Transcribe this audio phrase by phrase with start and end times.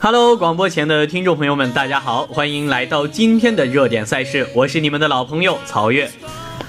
[0.00, 6.10] Hello，广播前的听众朋友们，大家好，欢迎来到今天的热点赛事，我是你们的老朋友曹越，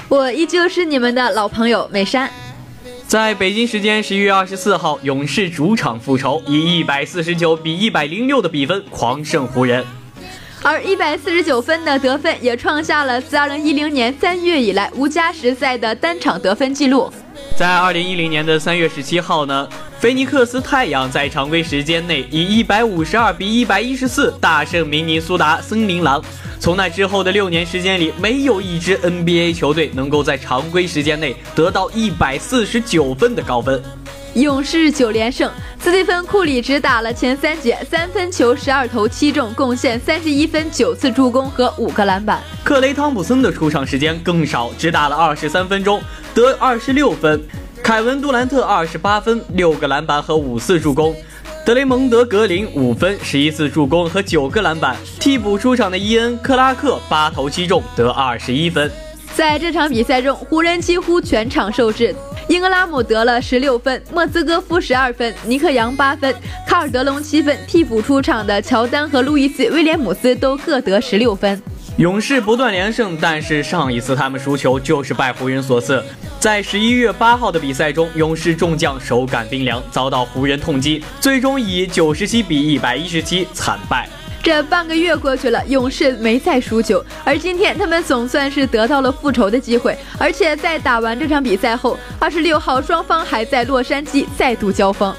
[0.08, 2.30] 我依旧是你们的老朋友美山。
[3.08, 9.86] 在北京时间十一月二十四号，勇士主场复仇，以一百四十九比一百零六的比分狂胜湖人，
[10.64, 17.12] 而一百四十九分的得分也创下了自二零一零年三月以来无加时赛的单场得分记录。
[17.58, 19.68] 在二零一零年的三月十七号呢，
[19.98, 26.24] 菲尼克斯太阳在常规时间内以一百五十二比一百一十四大胜明尼苏达森林狼。
[26.60, 33.82] 从那之后的六年时间里，没有一支 NBA 球队能够在常规时间内得到一百四十九分的高分。
[34.36, 42.44] 勇士九连胜，斯蒂芬·库里只打了前三节，三分球十二投七中，贡献三十一分、九次助攻和五个篮板。
[42.64, 46.02] 克雷·汤普森的出场时间更少，只打了二十三分钟，
[46.34, 47.42] 得二十六分。
[47.84, 51.16] 凯文·杜兰特二十八分、六个篮板和五次助攻。
[51.66, 54.96] 德雷蒙德·格林五分、十一次助攻和九个篮板。
[55.20, 58.92] 替补出场的伊恩·克拉克八投七中，得二十一分。
[59.36, 62.16] 在这场比赛中，湖人几乎全场受制。
[62.48, 66.34] 英格拉姆得了十六分，莫斯科夫十二分，尼克杨八分，
[66.68, 67.58] 卡尔德隆七分。
[67.68, 71.62] 替补出场的乔丹和路易斯·威廉姆斯都各得十六分。
[71.98, 76.04] 勇士不断连胜，但是上一次他们输球就是拜湖人所赐。
[76.42, 84.10] 在十一月八号的比赛中，勇士众将手感冰凉，遭到湖人痛击，最终以九十七比一百一十七惨败。
[84.44, 89.98] 这半个月过去了，勇士没再输球，而今天他们总算是得到了复仇的机会。
[90.20, 95.16] 而且在打完这场比赛后，二十六号双方还在洛杉矶再度交锋。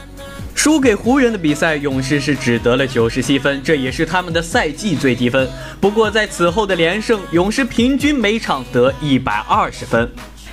[0.57, 5.49] 输给湖人的比赛，勇士是只得了九十七分，这也是他们的赛季最低分。
[5.81, 10.11] 不过在此后的连胜，勇士平均每场得一百二十分。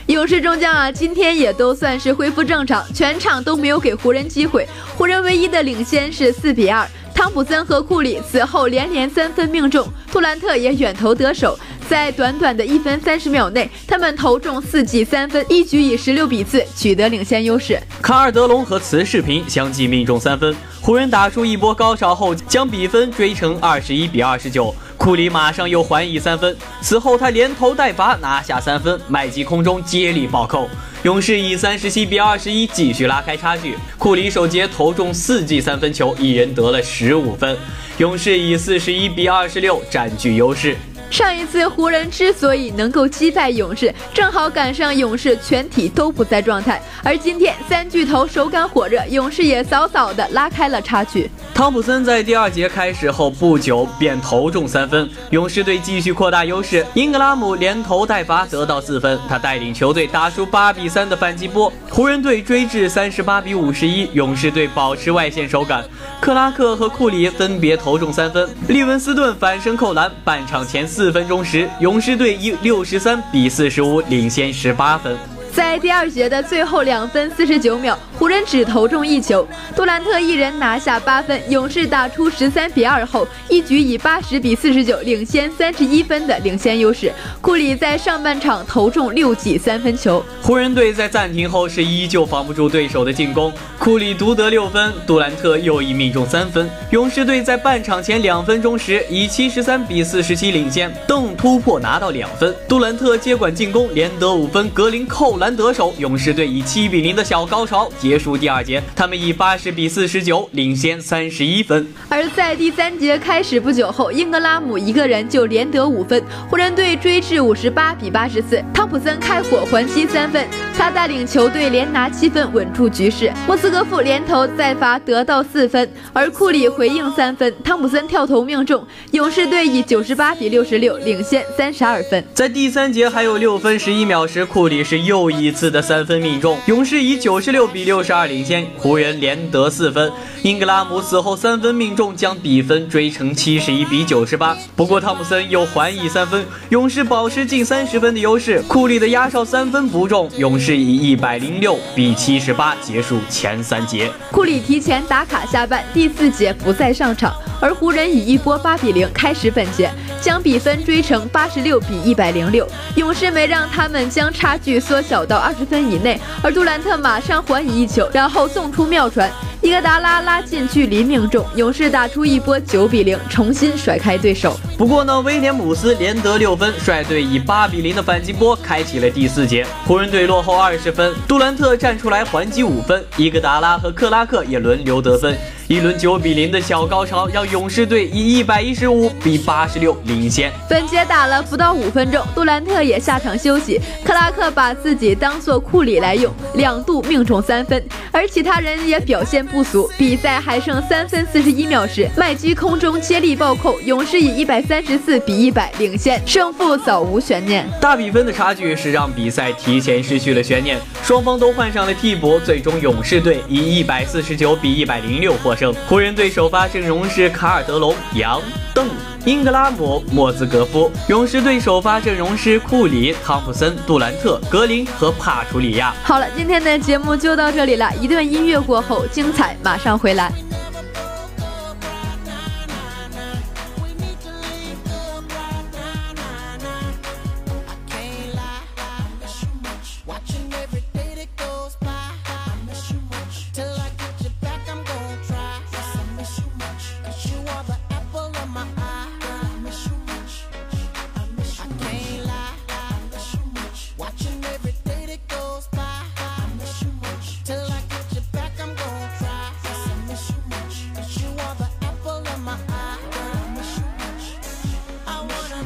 [0.07, 4.67] 勇士中将啊，今天也都算是恢复正常，全场都没有给湖人机会。
[4.97, 6.85] 湖人唯一的领先是四比二。
[7.15, 11.57] 汤普森和库里此后连连三分命中，杜兰特也远投得手。
[11.89, 17.79] 在短短的一分三十秒内，他们投中四记三分，一举以十六比四取得领先优势。
[18.01, 24.73] 卡尔德隆和慈世平相继命中三分，湖人打出一波高潮后，将比分追成二十一比二十九。
[24.97, 30.69] 库里马上又还以三分，此后他连投带罚拿下三分，麦基空中接力暴扣。
[31.03, 33.75] 勇士以三十七比二十一继续拉开差距。
[33.97, 37.57] 库里首节投中四记三分球，一人得了十五分。
[37.97, 40.77] 勇士以四十一比二十六占据优势。
[41.13, 46.81] 上一次湖人之所以能够击败勇士，正好赶上勇士全体都不在状态。
[47.03, 51.29] 而今天三巨头手感火热，勇士也早早的拉开了差距。
[51.53, 56.83] 汤普森在第二节开始后不久便投中三分，勇士队继续扩大优势。
[56.95, 61.71] 英格拉姆连投带罚得到四分，他带领球队打出八比三的反击波。
[61.91, 65.85] 湖人队追至三十八比五十一，勇士队保持外线手感。
[66.19, 70.11] 克拉克和库里分别投中三分，利文斯顿反身扣篮。
[70.23, 75.13] 半场前四四分钟时，勇士队以六十三比四十五领先十八分。
[75.51, 79.45] 在第二节的最后两分四十九秒，湖人只投中一球，
[79.75, 81.37] 杜兰特一人拿下八分。
[81.49, 87.11] 勇士打出十三比二后，一举以八十比四十九领先三十一分的领先优势。
[87.41, 90.23] 库里在上半场投中六记三分球。
[90.41, 96.69] 湖人队在暂停后是依旧防不住对手的进攻，库里独得六分，杜兰特又一命中三分。
[96.91, 105.53] 勇士队在半场前两分钟时以七十三比四十七领先，邓突破拿到两分，杜兰特接管进攻连得五分，格林扣篮。
[105.53, 111.85] 得手，勇士队以七比零的小高潮结束第二节，他们以八十比四十九领先三十一分。
[112.07, 118.63] 而在第三节开始不久后，英格拉姆一个人就连得五分，湖人队追至五十八比八十四。
[118.73, 120.47] 汤普森开火还击三分，
[120.77, 123.29] 他带领球队连拿七分稳住局势。
[123.45, 132.23] 莫斯科夫连投再罚得到四分，而库里回应三分，汤普森跳投命中，勇士队以九十八比六十六领先三十二分。
[132.33, 135.33] 在第三节还有六分十一秒时，库里是又。
[135.33, 140.11] 一次的三分命中，勇士以九十六比六十二领先，湖人连得四分。
[140.41, 144.55] 英格拉姆此后三分命中，将比分追成七十一比九十八。
[144.75, 148.61] 不过汤普森又还以三分，勇士保持近三十分的优势。
[148.63, 154.11] 库里的压哨三分不中，勇士以一百零六比七十八结束前三节。
[154.31, 157.33] 库里提前打卡下半，第四节不再上场。
[157.63, 159.89] 而湖人以一波八比零开始本节，
[160.19, 162.67] 将比分追成八十六比一百零六。
[162.97, 169.31] 勇士没让他们将差距缩小到二十分以内，而杜兰特马上还以一球，然后送出妙传，
[169.61, 174.59] 伊戈达拉拉近距离命中，勇士打出一波九比零，重新甩开对手。
[174.77, 179.65] 不过呢，威廉姆斯连得六分，率队以八比零的反击波开启了第四节。
[179.87, 185.37] 湖人队落后二十分，杜兰特站出来还击五分，伊戈达拉和克拉克也轮流得分。
[185.73, 190.51] 一轮九比零的小高潮，让勇士队以一百一十五比八十六领先。
[190.69, 199.89] 本节打了不到五分钟，杜兰特也下场休息，克拉克把自己当做库里来用，两度命中三分，而其他人也表现不俗。
[199.97, 207.67] 比赛还剩三分四十一秒时，麦基空中接力暴扣，勇士以一百三十四比一百领先，胜负早无悬念。
[207.81, 215.55] 大比分的差距是让比赛提前失去了悬念，双方都换上了替补，最终勇士队以一百四十九比一百零六获。
[215.55, 215.62] 胜。
[215.87, 218.41] 湖人队首发阵容是卡尔德隆、杨、
[218.73, 218.87] 邓、
[219.25, 225.93] 英格拉姆、莫兹格夫；勇士队首发阵容是库里、汤普森、杜兰特、格林和帕楚里亚。
[226.03, 230.31] 好了，今天的节目就到这里了，一段音乐过后，精彩马上回来。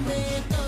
[0.05, 0.66] me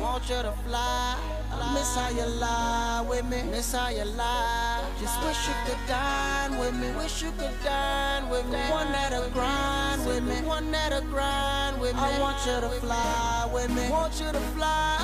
[0.00, 1.16] want you to fly.
[1.74, 4.82] Miss how you lie with me, miss how you lie.
[5.00, 8.58] Just wish you could dine with me, wish you could dine with me.
[8.70, 12.00] One that'll grind with me, one that'll grind with me.
[12.00, 14.98] I want you to fly with me, want you to fly.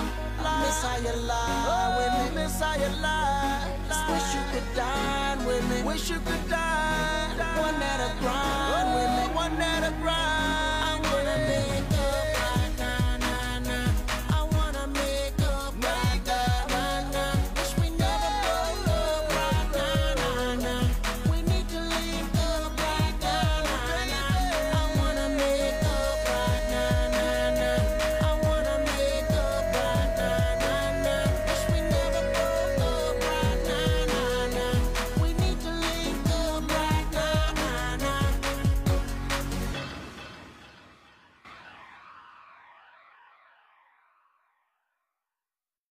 [0.62, 3.66] Miss how you lie with me, miss how you lie.
[3.88, 7.38] Just wish you could dine with me, wish you could dine.
[7.38, 10.31] One that'll grind oh, with me, one that'll grind.